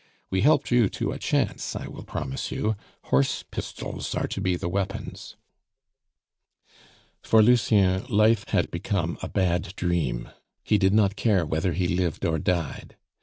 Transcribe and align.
We 0.31 0.41
helped 0.41 0.71
you 0.71 0.89
to 0.89 1.11
a 1.11 1.19
chance, 1.19 1.75
I 1.75 1.85
will 1.87 2.01
promise 2.01 2.51
you; 2.51 2.75
horse 3.03 3.43
pistols 3.43 4.15
are 4.15 4.25
to 4.29 4.41
be 4.41 4.55
the 4.55 4.67
weapons." 4.67 5.35
For 7.21 7.43
Lucien, 7.43 8.05
life 8.07 8.43
had 8.47 8.71
become 8.71 9.19
a 9.21 9.29
bad 9.29 9.75
dream. 9.75 10.29
He 10.63 10.79
did 10.79 10.95
not 10.95 11.15
care 11.15 11.45
whether 11.45 11.73
he 11.73 11.87
lived 11.87 12.25
or 12.25 12.39
died. 12.39 12.95